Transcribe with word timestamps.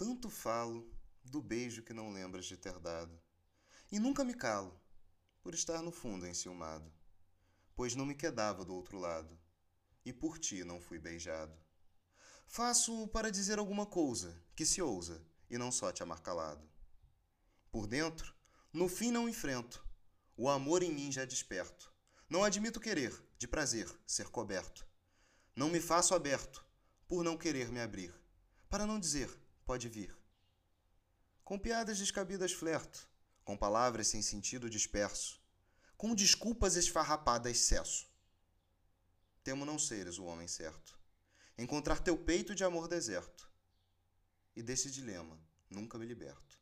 Tanto 0.00 0.30
falo 0.30 0.90
do 1.22 1.42
beijo 1.42 1.82
que 1.82 1.92
não 1.92 2.10
lembras 2.10 2.46
de 2.46 2.56
ter 2.56 2.78
dado, 2.78 3.20
e 3.92 3.98
nunca 3.98 4.24
me 4.24 4.32
calo, 4.32 4.80
por 5.42 5.52
estar 5.52 5.82
no 5.82 5.92
fundo 5.92 6.26
enciumado, 6.26 6.90
pois 7.76 7.94
não 7.94 8.06
me 8.06 8.14
quedava 8.14 8.64
do 8.64 8.74
outro 8.74 8.98
lado, 8.98 9.38
e 10.02 10.10
por 10.10 10.38
ti 10.38 10.64
não 10.64 10.80
fui 10.80 10.98
beijado. 10.98 11.54
Faço 12.46 13.08
para 13.08 13.30
dizer 13.30 13.58
alguma 13.58 13.84
coisa 13.84 14.42
que 14.56 14.64
se 14.64 14.80
ousa, 14.80 15.22
e 15.50 15.58
não 15.58 15.70
só 15.70 15.92
te 15.92 16.02
amar 16.02 16.22
calado. 16.22 16.66
Por 17.70 17.86
dentro, 17.86 18.34
no 18.72 18.88
fim 18.88 19.10
não 19.10 19.28
enfrento, 19.28 19.86
o 20.34 20.48
amor 20.48 20.82
em 20.82 20.94
mim 20.94 21.12
já 21.12 21.26
desperto. 21.26 21.92
Não 22.26 22.42
admito 22.42 22.80
querer, 22.80 23.12
de 23.36 23.46
prazer, 23.46 23.86
ser 24.06 24.30
coberto. 24.30 24.88
Não 25.54 25.68
me 25.68 25.78
faço 25.78 26.14
aberto, 26.14 26.64
por 27.06 27.22
não 27.22 27.36
querer 27.36 27.70
me 27.70 27.82
abrir, 27.82 28.14
para 28.70 28.86
não 28.86 28.98
dizer, 28.98 29.28
pode 29.64 29.88
vir. 29.88 30.16
Com 31.44 31.58
piadas 31.58 31.98
descabidas 31.98 32.52
flerto, 32.52 33.08
com 33.44 33.56
palavras 33.56 34.08
sem 34.08 34.22
sentido 34.22 34.70
disperso, 34.70 35.40
com 35.96 36.14
desculpas 36.14 36.76
esfarrapadas 36.76 37.58
cesso. 37.58 38.08
Temo 39.42 39.64
não 39.64 39.78
seres 39.78 40.18
o 40.18 40.24
homem 40.24 40.46
certo, 40.46 40.98
encontrar 41.56 41.98
teu 42.00 42.16
peito 42.16 42.54
de 42.54 42.62
amor 42.62 42.86
deserto, 42.86 43.50
e 44.54 44.62
desse 44.62 44.90
dilema 44.90 45.40
nunca 45.68 45.98
me 45.98 46.06
liberto. 46.06 46.59